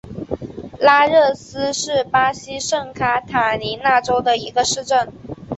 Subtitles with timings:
[0.79, 5.13] 拉热斯是巴西圣卡塔琳娜州的一个市镇。